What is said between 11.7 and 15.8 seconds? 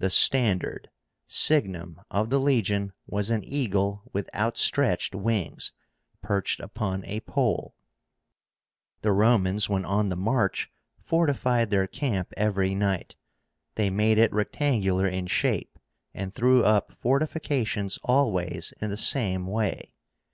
their camp every night. They made it rectangular in shape,